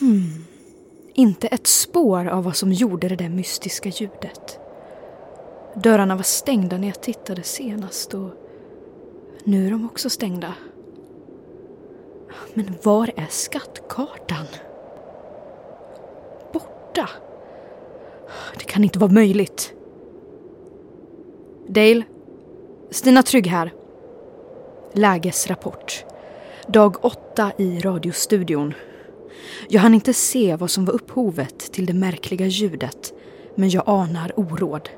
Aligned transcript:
Hmm. 0.00 0.44
Inte 1.14 1.46
ett 1.46 1.66
spår 1.66 2.26
av 2.26 2.44
vad 2.44 2.56
som 2.56 2.72
gjorde 2.72 3.08
det 3.08 3.16
där 3.16 3.28
mystiska 3.28 3.88
ljudet. 3.88 4.58
Dörrarna 5.74 6.16
var 6.16 6.22
stängda 6.22 6.78
när 6.78 6.88
jag 6.88 7.00
tittade 7.00 7.42
senast 7.42 8.14
och 8.14 8.30
nu 9.44 9.66
är 9.66 9.70
de 9.70 9.86
också 9.86 10.10
stängda. 10.10 10.54
Men 12.54 12.74
var 12.82 13.10
är 13.16 13.26
skattkartan? 13.28 14.46
Borta. 16.52 17.08
Det 18.58 18.64
kan 18.64 18.84
inte 18.84 18.98
vara 18.98 19.12
möjligt. 19.12 19.72
Dale. 21.68 22.02
Stina 22.90 23.22
Trygg 23.22 23.46
här. 23.46 23.72
Lägesrapport. 24.92 26.04
Dag 26.66 27.04
åtta 27.04 27.52
i 27.58 27.80
radiostudion. 27.80 28.74
Jag 29.68 29.80
hann 29.80 29.94
inte 29.94 30.14
se 30.14 30.56
vad 30.56 30.70
som 30.70 30.84
var 30.84 30.94
upphovet 30.94 31.58
till 31.72 31.86
det 31.86 31.94
märkliga 31.94 32.46
ljudet, 32.46 33.12
men 33.54 33.70
jag 33.70 33.84
anar 33.86 34.40
oråd. 34.40 34.88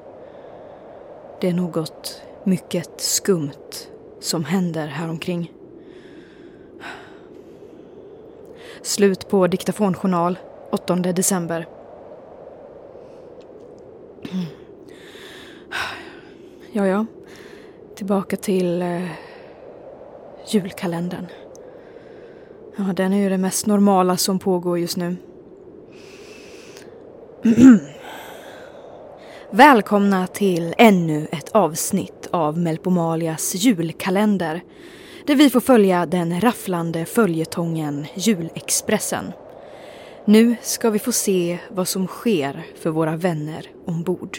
Det 1.41 1.49
är 1.49 1.55
något 1.55 2.23
mycket 2.45 3.01
skumt 3.01 3.89
som 4.21 4.45
händer 4.45 4.87
här 4.87 5.09
omkring. 5.09 5.53
Slut 8.83 9.29
på 9.29 9.47
diktafonjournal 9.47 10.39
8 10.71 10.97
december. 10.97 11.67
Ja, 16.73 16.87
ja. 16.87 17.07
Tillbaka 17.95 18.37
till 18.37 18.83
eh, 18.83 19.03
julkalendern. 20.47 21.27
Ja, 22.81 22.85
den 22.85 23.13
är 23.13 23.19
ju 23.19 23.29
det 23.29 23.39
mest 23.39 23.67
normala 23.67 24.17
som 24.17 24.39
pågår 24.39 24.79
just 24.79 24.97
nu. 24.97 25.17
Välkomna 29.51 30.27
till 30.27 30.75
ännu 30.79 31.27
ett 31.33 31.49
avsnitt 31.49 32.29
av 32.31 32.59
Melpomalias 32.59 33.55
julkalender 33.55 34.63
där 35.27 35.35
vi 35.35 35.51
får 35.51 35.61
följa 35.61 36.07
den 36.07 36.41
rafflande 36.41 37.05
följetongen 37.05 38.07
Julexpressen. 38.15 39.33
Nu 40.25 40.57
ska 40.63 40.91
vi 40.91 40.99
få 40.99 41.13
se 41.13 41.59
vad 41.71 41.89
som 41.89 42.07
sker 42.07 42.67
för 42.81 42.91
våra 42.91 43.17
vänner 43.17 43.67
ombord. 43.87 44.39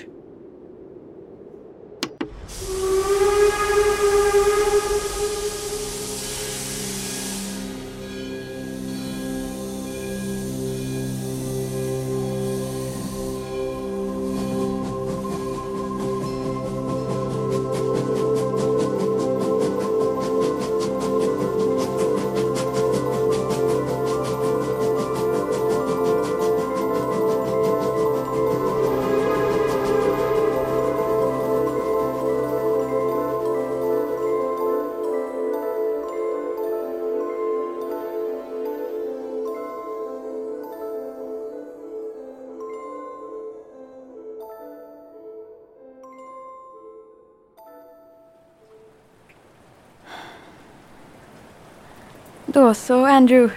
Då 52.53 52.73
så, 52.73 53.05
Andrew. 53.05 53.55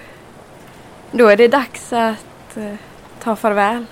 Då 1.10 1.28
är 1.28 1.36
det 1.36 1.48
dags 1.48 1.92
att 1.92 2.56
eh, 2.56 2.74
ta 3.22 3.36
farväl. 3.36 3.84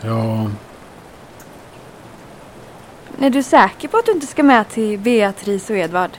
Ja, 0.00 0.50
Är 3.20 3.30
du 3.30 3.42
säker 3.42 3.88
på 3.88 3.96
att 3.96 4.06
du 4.06 4.12
inte 4.12 4.26
ska 4.26 4.42
med 4.42 4.68
till 4.68 4.98
Beatrice 4.98 5.70
och 5.70 5.76
Edvard? 5.76 6.10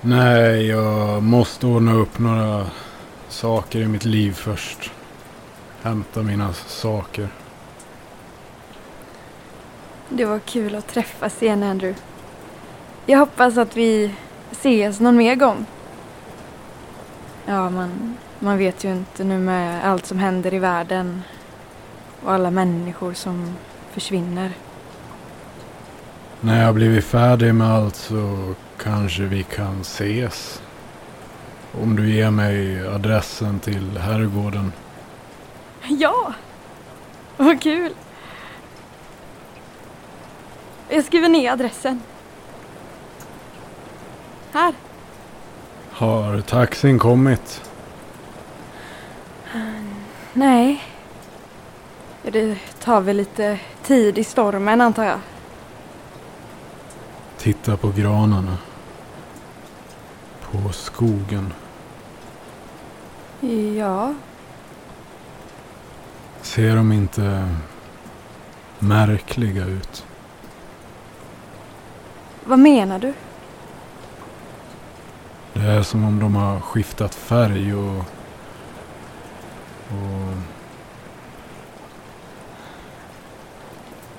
nej, 0.00 0.66
jag 0.66 1.22
måste 1.22 1.66
ordna 1.66 1.94
upp 1.94 2.18
några 2.18 2.66
saker 3.28 3.80
i 3.80 3.88
mitt 3.88 4.04
liv 4.04 4.32
först. 4.32 4.90
Hämta 5.82 6.22
mina 6.22 6.52
saker. 6.52 7.28
Det 10.08 10.24
var 10.24 10.38
kul 10.38 10.74
att 10.74 10.88
träffas 10.88 11.42
igen, 11.42 11.62
Andrew. 11.62 12.02
Jag 13.06 13.18
hoppas 13.18 13.56
att 13.56 13.76
vi 13.76 14.14
ses 14.52 15.00
någon 15.00 15.16
mer 15.16 15.34
gång. 15.34 15.66
Ja, 17.46 17.70
man, 17.70 18.16
man 18.38 18.58
vet 18.58 18.84
ju 18.84 18.92
inte 18.92 19.24
nu 19.24 19.38
med 19.38 19.84
allt 19.84 20.06
som 20.06 20.18
händer 20.18 20.54
i 20.54 20.58
världen 20.58 21.22
och 22.22 22.32
alla 22.32 22.50
människor 22.50 23.14
som 23.14 23.56
försvinner. 23.90 24.52
När 26.40 26.64
jag 26.64 26.74
blivit 26.74 27.04
färdig 27.04 27.54
med 27.54 27.70
allt 27.70 27.96
så 27.96 28.54
kanske 28.82 29.22
vi 29.22 29.42
kan 29.42 29.80
ses. 29.80 30.62
Om 31.82 31.96
du 31.96 32.10
ger 32.10 32.30
mig 32.30 32.88
adressen 32.88 33.60
till 33.60 33.98
herrgården. 33.98 34.72
Ja! 35.88 36.32
Vad 37.36 37.62
kul! 37.62 37.92
Jag 40.88 41.04
skriver 41.04 41.28
ner 41.28 41.52
adressen. 41.52 42.00
Här. 44.52 44.74
Har 45.90 46.40
taxin 46.40 46.98
kommit? 46.98 47.70
Nej. 50.32 50.82
Det 52.22 52.58
tar 52.80 53.00
väl 53.00 53.16
lite 53.16 53.58
tid 53.82 54.18
i 54.18 54.24
stormen 54.24 54.80
antar 54.80 55.04
jag. 55.04 55.18
Titta 57.38 57.76
på 57.76 57.90
granarna. 57.90 58.58
På 60.40 60.72
skogen. 60.72 61.52
Ja. 63.76 64.14
Ser 66.42 66.76
de 66.76 66.92
inte 66.92 67.48
märkliga 68.78 69.64
ut? 69.64 70.06
Vad 72.44 72.58
menar 72.58 72.98
du? 72.98 73.14
Det 75.52 75.62
är 75.62 75.82
som 75.82 76.04
om 76.04 76.18
de 76.18 76.34
har 76.34 76.60
skiftat 76.60 77.14
färg 77.14 77.74
och... 77.74 77.98
och 79.88 80.34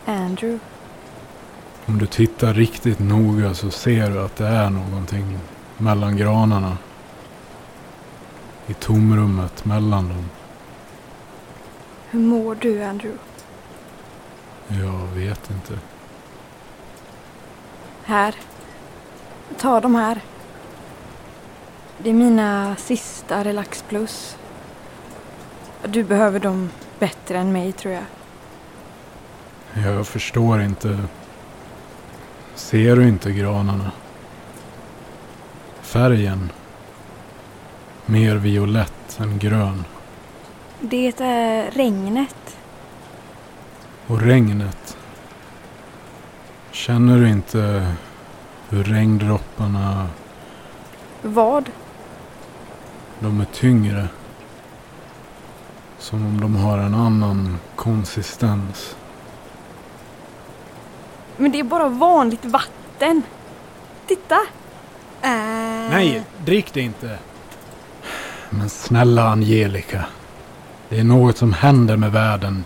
Andrew. 0.06 0.59
om 1.85 1.97
du 1.97 2.06
tittar 2.06 2.53
riktigt 2.53 3.00
noga 3.00 3.53
så 3.53 3.71
ser 3.71 4.09
du 4.09 4.19
att 4.19 4.35
det 4.35 4.47
är 4.47 4.69
någonting 4.69 5.39
mellan 5.77 6.18
granarna. 6.18 6.77
I 8.68 8.74
tomrummet 8.74 9.65
mellan 9.65 10.09
dem. 10.09 10.30
Hur 12.09 12.19
mår 12.19 12.56
du 12.56 12.83
Andrew? 12.83 13.19
Jag 14.68 15.07
vet 15.07 15.51
inte. 15.51 15.80
Här. 18.03 18.35
Ta 19.57 19.80
de 19.81 19.95
här. 19.95 20.21
Det 21.98 22.10
är 22.10 22.13
mina 22.13 22.75
sista 22.75 23.44
Relax 23.44 23.84
Plus. 23.90 24.38
Du 25.86 26.04
behöver 26.04 26.40
dem 26.40 26.69
bättre 27.00 27.38
än 27.38 27.51
mig 27.51 27.72
tror 27.72 27.94
jag. 27.94 28.04
Jag 29.86 30.07
förstår 30.07 30.62
inte. 30.62 31.00
Ser 32.56 32.95
du 32.95 33.07
inte 33.07 33.31
granarna? 33.31 33.92
Färgen. 35.81 36.51
Mer 38.06 38.36
violett 38.36 39.19
än 39.19 39.40
grön. 39.40 39.86
Det 40.80 41.22
är 41.22 41.72
regnet. 41.72 42.57
Och 44.07 44.22
regnet. 44.22 44.98
Känner 46.72 47.18
du 47.18 47.30
inte 47.30 47.88
hur 48.69 48.84
regndropparna, 48.84 50.07
Vad? 51.22 51.69
De 53.23 53.41
är 53.41 53.45
tyngre? 53.45 54.07
Som 55.99 56.25
om 56.25 56.41
de 56.41 56.55
har 56.55 56.77
en 56.77 56.95
annan 56.95 57.57
konsistens. 57.75 58.95
Men 61.37 61.51
det 61.51 61.59
är 61.59 61.63
bara 61.63 61.89
vanligt 61.89 62.45
vatten. 62.45 63.21
Titta! 64.07 64.35
Äh. 65.21 65.29
Nej, 65.91 66.23
drick 66.45 66.73
det 66.73 66.81
inte. 66.81 67.17
Men 68.49 68.69
snälla 68.69 69.29
Angelica. 69.29 70.05
Det 70.89 70.99
är 70.99 71.03
något 71.03 71.37
som 71.37 71.53
händer 71.53 71.97
med 71.97 72.11
världen. 72.11 72.63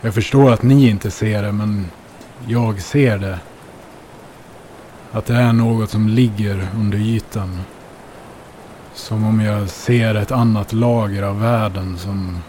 Jag 0.00 0.14
förstår 0.14 0.52
att 0.52 0.62
ni 0.62 0.88
inte 0.88 1.10
ser 1.10 1.42
det, 1.42 1.52
men 1.52 1.90
jag 2.46 2.80
ser 2.80 3.18
det. 3.18 3.38
Att 5.12 5.26
det 5.26 5.34
är 5.34 5.52
något 5.52 5.90
som 5.90 6.08
ligger 6.08 6.68
under 6.76 6.98
ytan. 6.98 7.60
Som 8.94 9.24
om 9.24 9.40
jag 9.40 9.70
ser 9.70 10.14
ett 10.14 10.30
annat 10.30 10.72
lager 10.72 11.22
av 11.22 11.40
världen 11.40 11.98
som 11.98 12.42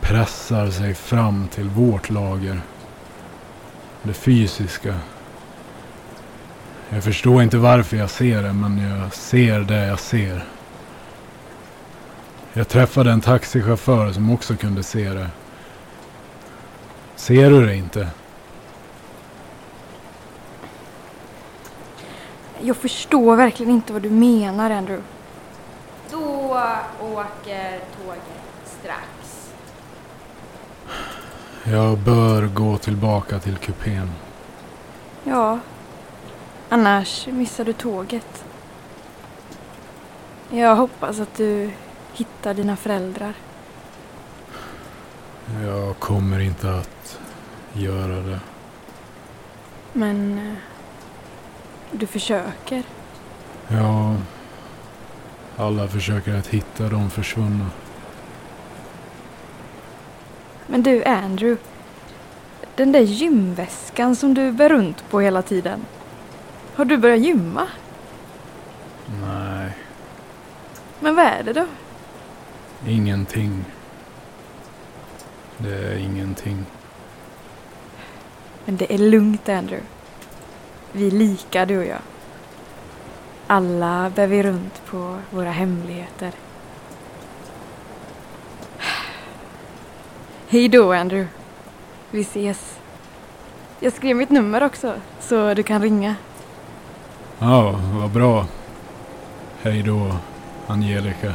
pressar 0.00 0.70
sig 0.70 0.94
fram 0.94 1.48
till 1.48 1.68
vårt 1.68 2.10
lager. 2.10 2.60
Det 4.02 4.12
fysiska. 4.12 4.94
Jag 6.90 7.04
förstår 7.04 7.42
inte 7.42 7.58
varför 7.58 7.96
jag 7.96 8.10
ser 8.10 8.42
det, 8.42 8.52
men 8.52 8.78
jag 8.78 9.14
ser 9.14 9.60
det 9.60 9.86
jag 9.86 10.00
ser. 10.00 10.44
Jag 12.52 12.68
träffade 12.68 13.10
en 13.10 13.20
taxichaufför 13.20 14.12
som 14.12 14.30
också 14.30 14.56
kunde 14.56 14.82
se 14.82 15.08
det. 15.08 15.28
Ser 17.16 17.50
du 17.50 17.66
det 17.66 17.76
inte? 17.76 18.08
Jag 22.60 22.76
förstår 22.76 23.36
verkligen 23.36 23.72
inte 23.72 23.92
vad 23.92 24.02
du 24.02 24.10
menar, 24.10 24.70
Andrew. 24.70 25.02
Åker 27.00 27.80
tåget 27.96 28.22
strax. 28.64 29.50
Jag 31.64 31.98
bör 31.98 32.46
gå 32.46 32.78
tillbaka 32.78 33.38
till 33.38 33.56
kupén. 33.56 34.10
Ja, 35.24 35.58
annars 36.68 37.26
missar 37.26 37.64
du 37.64 37.72
tåget. 37.72 38.44
Jag 40.50 40.76
hoppas 40.76 41.20
att 41.20 41.36
du 41.36 41.70
hittar 42.12 42.54
dina 42.54 42.76
föräldrar. 42.76 43.34
Jag 45.62 45.98
kommer 45.98 46.40
inte 46.40 46.74
att 46.74 47.18
göra 47.72 48.20
det. 48.20 48.40
Men 49.92 50.38
eh, 50.38 50.54
du 51.92 52.06
försöker. 52.06 52.82
Ja, 53.68 54.16
alla 55.58 55.88
försöker 55.88 56.34
att 56.34 56.46
hitta 56.46 56.88
de 56.88 57.10
försvunna. 57.10 57.66
Men 60.66 60.82
du, 60.82 61.04
Andrew. 61.04 61.62
Den 62.76 62.92
där 62.92 63.00
gymväskan 63.00 64.16
som 64.16 64.34
du 64.34 64.52
bär 64.52 64.68
runt 64.68 65.10
på 65.10 65.20
hela 65.20 65.42
tiden. 65.42 65.80
Har 66.74 66.84
du 66.84 66.96
börjat 66.96 67.20
gymma? 67.20 67.66
Nej, 69.22 69.70
Men 71.00 71.14
vad 71.16 71.24
är 71.24 71.42
det 71.42 71.52
då? 71.52 71.66
ingenting. 72.86 73.64
Det 75.58 75.74
är 75.74 75.96
ingenting. 75.96 76.64
Men 78.64 78.76
det 78.76 78.94
är 78.94 78.98
lugnt, 78.98 79.48
Andrew. 79.48 79.86
Vi 80.92 81.06
är 81.06 81.10
lika, 81.10 81.66
du 81.66 81.78
och 81.78 81.84
jag. 81.84 81.98
Alla 83.50 84.10
bär 84.14 84.26
vi 84.26 84.42
runt 84.42 84.86
på 84.86 85.16
våra 85.30 85.50
hemligheter. 85.50 86.32
Hej 90.48 90.68
då, 90.68 90.92
Andrew. 90.92 91.28
Vi 92.10 92.20
ses. 92.20 92.78
Jag 93.80 93.92
skrev 93.92 94.16
mitt 94.16 94.30
nummer 94.30 94.62
också, 94.62 94.94
så 95.20 95.54
du 95.54 95.62
kan 95.62 95.82
ringa. 95.82 96.14
Ja, 97.38 97.80
vad 97.92 98.10
bra. 98.10 98.46
Hej 99.62 99.82
då, 99.82 100.12
Angelica. 100.66 101.34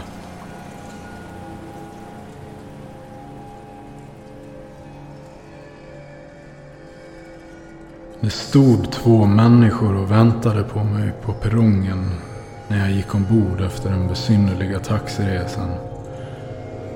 Det 8.24 8.30
stod 8.30 8.92
två 8.92 9.26
människor 9.26 9.96
och 9.96 10.12
väntade 10.12 10.64
på 10.64 10.84
mig 10.84 11.12
på 11.26 11.34
perrongen 11.34 12.12
när 12.68 12.80
jag 12.80 12.92
gick 12.92 13.16
ombord 13.16 13.62
efter 13.62 13.90
den 13.90 14.08
besynnerliga 14.08 14.80
taxiresan. 14.80 15.70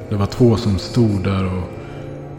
Det 0.10 0.16
var 0.16 0.26
två 0.26 0.58
som 0.58 0.78
stod 0.80 1.24
där 1.24 1.46
och 1.46 1.64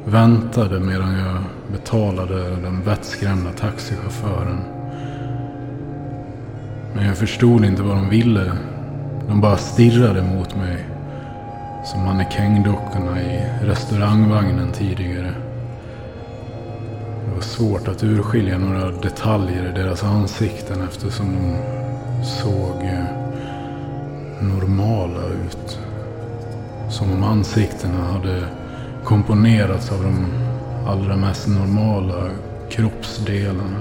väntade 0.04 0.80
medan 0.80 1.18
jag 1.18 1.42
betalade 1.72 2.56
den 2.56 2.82
vettskrämda 2.82 3.52
taxichauffören. 3.52 4.60
Men 6.94 7.06
jag 7.06 7.16
förstod 7.16 7.64
inte 7.64 7.82
vad 7.82 7.96
de 7.96 8.08
ville. 8.08 8.52
De 9.28 9.40
bara 9.40 9.56
stirrade 9.56 10.22
mot 10.22 10.56
mig. 10.56 10.84
Som 11.84 12.04
mannekängdockorna 12.04 13.22
i 13.22 13.46
restaurangvagnen 13.62 14.72
tidigare. 14.72 15.34
Det 17.28 17.34
var 17.34 17.40
svårt 17.40 17.88
att 17.88 18.04
urskilja 18.04 18.58
några 18.58 18.90
detaljer 18.90 19.68
i 19.68 19.82
deras 19.82 20.04
ansikten 20.04 20.82
eftersom 20.82 21.26
de 21.34 21.56
såg 22.24 22.82
eh, 22.82 23.04
normala 24.40 25.26
ut. 25.26 25.78
Som 26.90 27.12
om 27.12 27.24
ansiktena 27.24 28.04
hade 28.04 28.44
komponerats 29.04 29.92
av 29.92 30.02
de 30.02 30.26
allra 30.86 31.16
mest 31.16 31.48
normala 31.48 32.30
kroppsdelarna. 32.70 33.80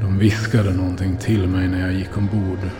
De 0.00 0.18
viskade 0.18 0.74
någonting 0.74 1.16
till 1.16 1.48
mig 1.48 1.68
när 1.68 1.80
jag 1.80 1.92
gick 1.92 2.16
ombord. 2.16 2.70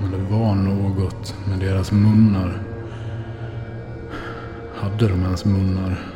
Men 0.00 0.10
det 0.10 0.36
var 0.36 0.54
något 0.54 1.34
med 1.48 1.58
deras 1.58 1.92
munnar. 1.92 2.58
Hade 4.74 5.08
de 5.08 5.22
ens 5.22 5.44
munnar? 5.44 6.15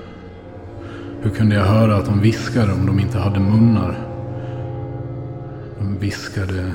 Hur 1.22 1.30
kunde 1.30 1.54
jag 1.54 1.64
höra 1.64 1.96
att 1.96 2.06
de 2.06 2.20
viskade 2.20 2.72
om 2.72 2.86
de 2.86 3.00
inte 3.00 3.18
hade 3.18 3.40
munnar? 3.40 4.06
De 5.78 5.98
viskade... 5.98 6.72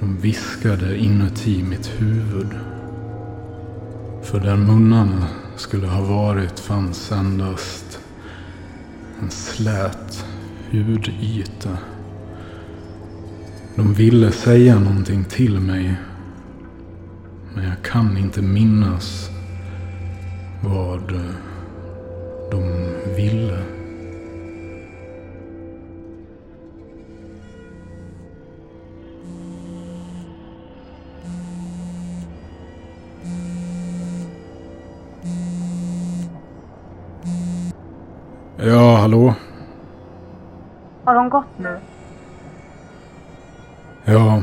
De 0.00 0.16
viskade 0.16 0.98
inuti 0.98 1.62
mitt 1.62 1.86
huvud. 2.00 2.48
För 4.22 4.40
där 4.40 4.56
munnarna 4.56 5.26
skulle 5.56 5.86
ha 5.86 6.02
varit 6.02 6.60
fanns 6.60 7.12
endast 7.12 8.00
en 9.22 9.30
slät 9.30 10.24
hudyta. 10.70 11.78
De 13.76 13.94
ville 13.94 14.32
säga 14.32 14.78
någonting 14.78 15.24
till 15.24 15.60
mig. 15.60 15.94
Men 17.54 17.64
jag 17.64 17.82
kan 17.82 18.18
inte 18.18 18.42
minnas 18.42 19.30
vad 20.62 21.12
hallå? 38.98 39.34
Har 41.04 41.14
hon 41.14 41.28
gått 41.28 41.58
nu? 41.58 41.78
Ja, 44.04 44.42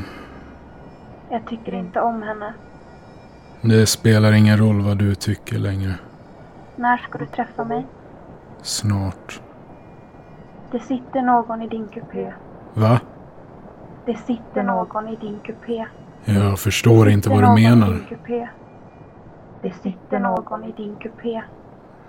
Jag 1.29 1.45
tycker 1.47 1.73
inte 1.73 2.01
om 2.01 2.21
henne. 2.23 2.53
det 3.61 3.85
spelar 3.85 4.31
ingen 4.33 4.57
roll 4.57 4.81
vad 4.81 4.97
du 4.97 5.15
tycker 5.15 5.57
längre. 5.57 5.93
När 6.75 6.97
ska 6.97 7.17
du 7.17 7.25
träffa 7.25 7.63
mig? 7.63 7.85
Snart. 8.61 9.41
Det 10.71 10.79
sitter 10.79 11.21
någon 11.21 11.61
i 11.61 11.67
din 11.67 11.87
kupé. 11.87 12.33
Va? 12.73 12.99
Det 14.05 14.15
sitter 14.17 14.63
någon 14.63 15.07
i 15.07 15.15
din 15.15 15.39
kupé. 15.43 15.85
Jag 16.25 16.59
förstår 16.59 17.09
inte 17.09 17.29
vad 17.29 17.43
du 17.43 17.49
menar. 17.61 17.99
Det 19.61 19.73
sitter 19.73 20.19
någon 20.19 20.63
i 20.63 20.71
din 20.71 20.95
kupé. 20.95 21.41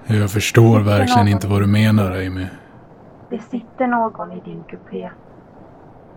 Jag 0.06 0.30
förstår 0.30 0.80
verkligen 0.80 1.28
inte 1.28 1.46
vad 1.48 1.62
du 1.62 1.66
menar, 1.66 2.10
Amy. 2.26 2.46
Det 3.30 3.38
sitter 3.38 3.86
någon 3.86 4.32
i 4.32 4.40
din 4.44 4.64
kupé. 4.70 5.10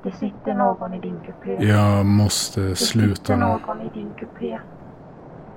Det 0.03 0.11
sitter 0.11 0.53
någon 0.53 0.93
i 0.93 0.99
din 0.99 1.19
kupé. 1.25 1.65
Jag 1.67 2.05
måste 2.05 2.61
Det 2.61 2.75
sluta 2.75 3.15
sitter 3.15 3.35
nu. 3.37 3.45
någon 3.45 3.81
i 3.81 3.89
din 3.93 4.13
kupé. 4.19 4.59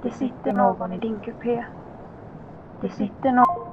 Det 0.02 0.10
sitter 0.10 0.52
någon 0.52 0.92
i 0.92 0.98
din 0.98 1.18
kupé. 1.24 1.64
Det 2.80 2.88
sitter 2.88 3.32
någon... 3.32 3.71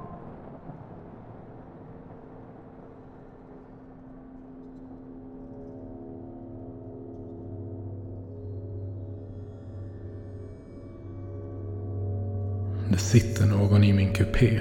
Det 12.90 12.98
sitter 12.98 13.46
någon 13.46 13.84
i 13.84 13.92
min 13.92 14.12
kupé. 14.12 14.60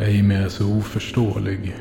Amy 0.00 0.34
är 0.34 0.48
så 0.48 0.76
oförståelig. 0.76 1.76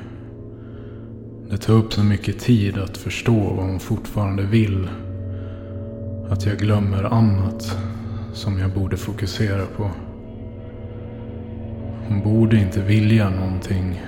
Det 1.49 1.57
tar 1.57 1.73
upp 1.73 1.93
så 1.93 2.03
mycket 2.03 2.39
tid 2.39 2.77
att 2.77 2.97
förstå 2.97 3.39
vad 3.39 3.65
hon 3.65 3.79
fortfarande 3.79 4.43
vill. 4.43 4.89
Att 6.29 6.45
jag 6.45 6.57
glömmer 6.57 7.03
annat 7.03 7.77
som 8.33 8.59
jag 8.59 8.71
borde 8.71 8.97
fokusera 8.97 9.65
på. 9.77 9.91
Hon 12.07 12.21
borde 12.23 12.57
inte 12.57 12.81
vilja 12.81 13.29
någonting. 13.29 14.01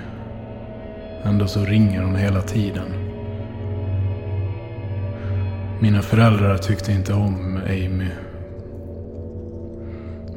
Ändå 1.22 1.46
så 1.46 1.64
ringer 1.64 2.02
hon 2.02 2.16
hela 2.16 2.42
tiden. 2.42 2.92
Mina 5.80 6.02
föräldrar 6.02 6.58
tyckte 6.58 6.92
inte 6.92 7.14
om 7.14 7.60
Amy. 7.66 8.08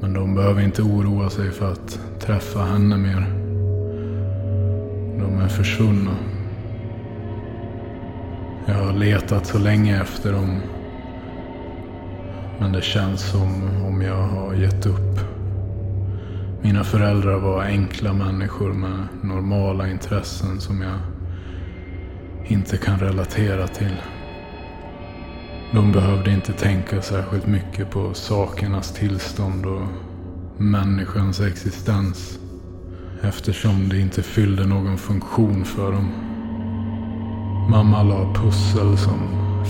Men 0.03 0.13
de 0.13 0.35
behöver 0.35 0.61
inte 0.61 0.81
oroa 0.81 1.29
sig 1.29 1.51
för 1.51 1.71
att 1.71 1.99
träffa 2.19 2.59
henne 2.59 2.97
mer. 2.97 3.25
De 5.19 5.39
är 5.39 5.47
försvunna. 5.47 6.15
Jag 8.65 8.73
har 8.73 8.93
letat 8.93 9.45
så 9.45 9.59
länge 9.59 10.01
efter 10.01 10.33
dem. 10.33 10.59
Men 12.59 12.71
det 12.71 12.81
känns 12.81 13.21
som 13.21 13.63
om 13.85 14.01
jag 14.01 14.27
har 14.27 14.53
gett 14.53 14.85
upp. 14.85 15.19
Mina 16.61 16.83
föräldrar 16.83 17.39
var 17.39 17.63
enkla 17.63 18.13
människor 18.13 18.73
med 18.73 19.07
normala 19.21 19.87
intressen 19.89 20.59
som 20.59 20.81
jag 20.81 20.99
inte 22.45 22.77
kan 22.77 22.99
relatera 22.99 23.67
till. 23.67 23.97
De 25.73 25.91
behövde 25.91 26.31
inte 26.31 26.53
tänka 26.53 27.01
särskilt 27.01 27.47
mycket 27.47 27.91
på 27.91 28.13
sakernas 28.13 28.93
tillstånd 28.93 29.65
och 29.65 29.81
människans 30.57 31.39
existens. 31.41 32.39
Eftersom 33.21 33.89
det 33.89 33.99
inte 33.99 34.23
fyllde 34.23 34.65
någon 34.65 34.97
funktion 34.97 35.65
för 35.65 35.91
dem. 35.91 36.11
Mamma 37.69 38.03
la 38.03 38.33
pussel 38.33 38.97
som 38.97 39.19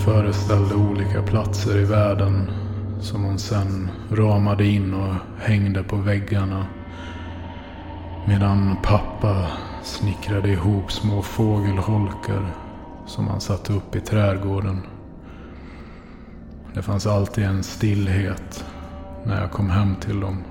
föreställde 0.04 0.74
olika 0.74 1.22
platser 1.22 1.78
i 1.78 1.84
världen. 1.84 2.50
Som 3.00 3.24
hon 3.24 3.38
sen 3.38 3.90
ramade 4.10 4.66
in 4.66 4.94
och 4.94 5.14
hängde 5.38 5.82
på 5.82 5.96
väggarna. 5.96 6.66
Medan 8.26 8.76
pappa 8.82 9.46
snickrade 9.82 10.48
ihop 10.48 10.92
små 10.92 11.22
fågelholkar 11.22 12.54
som 13.06 13.28
han 13.28 13.40
satte 13.40 13.72
upp 13.72 13.96
i 13.96 14.00
trädgården. 14.00 14.80
Det 16.74 16.82
fanns 16.82 17.06
alltid 17.06 17.44
en 17.44 17.62
stillhet 17.62 18.64
när 19.26 19.40
jag 19.40 19.50
kom 19.50 19.70
hem 19.70 19.96
till 19.96 20.20
dem. 20.20 20.44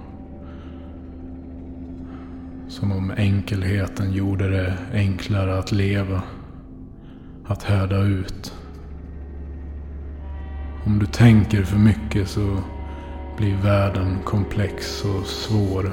Som 2.67 2.91
om 2.91 3.11
enkelheten 3.17 4.13
gjorde 4.13 4.49
det 4.49 4.77
enklare 4.93 5.59
att 5.59 5.71
leva. 5.71 6.23
Att 7.45 7.63
härda 7.63 8.01
ut. 8.01 8.53
Om 10.85 10.99
du 10.99 11.05
tänker 11.05 11.63
för 11.63 11.77
mycket 11.77 12.27
så 12.27 12.57
blir 13.37 13.55
världen 13.55 14.17
komplex 14.23 15.05
och 15.05 15.25
svår. 15.25 15.91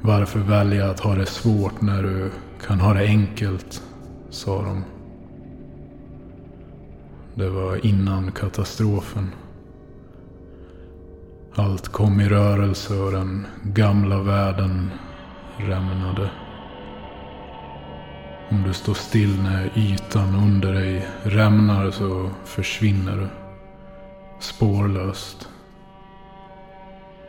Varför 0.00 0.40
välja 0.40 0.90
att 0.90 1.00
ha 1.00 1.14
det 1.14 1.26
svårt 1.26 1.80
när 1.80 2.02
du 2.02 2.30
kan 2.66 2.80
ha 2.80 2.94
det 2.94 3.06
enkelt? 3.06 3.82
sa 4.30 4.62
de. 4.62 4.84
Det 7.36 7.50
var 7.50 7.86
innan 7.86 8.32
katastrofen. 8.32 9.30
Allt 11.54 11.88
kom 11.88 12.20
i 12.20 12.28
rörelse 12.28 12.94
och 12.94 13.12
den 13.12 13.46
gamla 13.62 14.22
världen 14.22 14.90
rämnade. 15.56 16.30
Om 18.50 18.62
du 18.62 18.72
står 18.72 18.94
still 18.94 19.42
när 19.42 19.78
ytan 19.78 20.34
under 20.34 20.72
dig 20.72 21.08
rämnar 21.22 21.90
så 21.90 22.30
försvinner 22.44 23.16
du. 23.16 23.28
Spårlöst. 24.40 25.48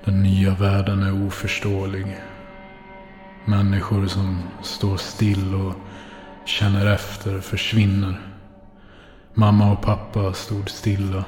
Den 0.05 0.23
nya 0.23 0.55
världen 0.55 1.03
är 1.03 1.27
oförståelig. 1.27 2.17
Människor 3.45 4.07
som 4.07 4.39
står 4.63 4.97
still 4.97 5.55
och 5.55 5.73
känner 6.45 6.93
efter 6.93 7.39
försvinner. 7.39 8.34
Mamma 9.37 9.71
och 9.71 9.81
pappa 9.81 10.33
stod 10.33 10.69
stilla. 10.69 11.25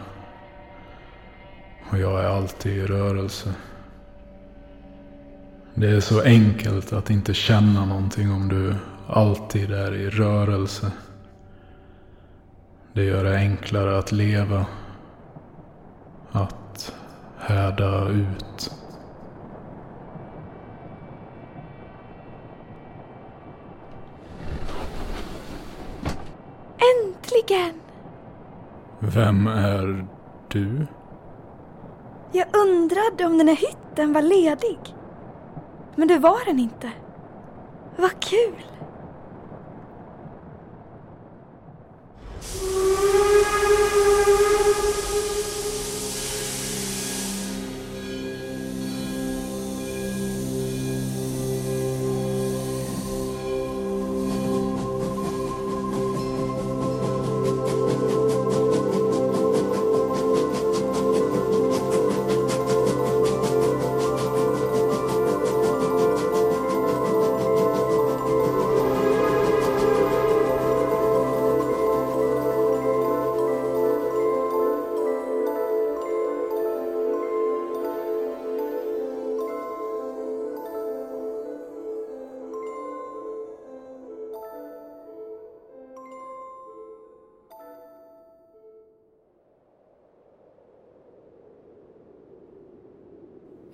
Och 1.89 1.97
jag 1.97 2.23
är 2.23 2.27
alltid 2.27 2.77
i 2.77 2.85
rörelse. 2.85 3.53
Det 5.75 5.89
är 5.89 5.99
så 5.99 6.21
enkelt 6.21 6.93
att 6.93 7.09
inte 7.09 7.33
känna 7.33 7.85
någonting 7.85 8.31
om 8.31 8.49
du 8.49 8.75
alltid 9.07 9.71
är 9.71 9.93
i 9.93 10.09
rörelse. 10.09 10.91
Det 12.93 13.03
gör 13.03 13.23
det 13.23 13.35
enklare 13.35 13.97
att 13.99 14.11
leva. 14.11 14.65
Att 16.31 16.93
härda 17.37 18.09
ut. 18.09 18.71
Äntligen! 26.77 27.86
Vem 28.99 29.47
är 29.47 30.05
du? 30.47 30.87
Jag 32.31 32.47
undrade 32.55 33.25
om 33.25 33.37
den 33.37 33.47
här 33.47 33.55
hytten 33.55 34.13
var 34.13 34.21
ledig. 34.21 34.79
Men 35.95 36.07
det 36.07 36.17
var 36.17 36.45
den 36.45 36.59
inte. 36.59 36.91
Vad 37.97 38.19
kul! 38.19 38.63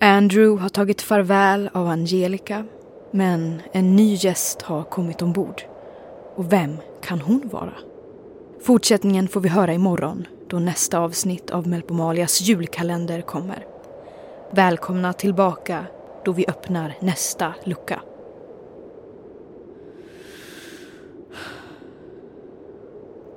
Andrew 0.04 0.62
har 0.62 0.68
tagit 0.68 1.02
farväl 1.02 1.70
av 1.72 1.86
Angelica 1.86 2.64
men 3.10 3.62
en 3.72 3.96
ny 3.96 4.14
gäst 4.14 4.62
har 4.62 4.82
kommit 4.82 5.22
ombord. 5.22 5.62
Och 6.34 6.52
vem 6.52 6.76
kan 7.02 7.20
hon 7.20 7.48
vara? 7.52 7.72
Fortsättningen 8.62 9.28
får 9.28 9.40
vi 9.40 9.48
höra 9.48 9.72
imorgon 9.72 10.26
då 10.48 10.58
nästa 10.58 10.98
avsnitt 10.98 11.50
av 11.50 11.68
Melpomalias 11.68 12.40
julkalender 12.40 13.20
kommer. 13.20 13.66
Välkomna 14.50 15.12
tillbaka 15.12 15.86
då 16.24 16.32
vi 16.32 16.46
öppnar 16.48 16.96
nästa 17.00 17.54
lucka. 17.64 18.02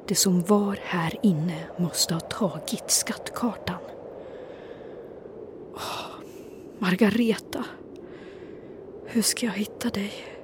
Det 0.08 0.16
som 0.16 0.42
var 0.42 0.80
här 0.84 1.14
inne 1.24 1.60
måste 1.78 2.14
ha 2.14 2.22
tagit 2.22 2.92
skattkartan. 2.92 3.80
Margareta, 6.80 7.66
hur 9.06 9.22
ska 9.22 9.46
jag 9.46 9.54
hitta 9.54 9.90
dig? 9.90 10.37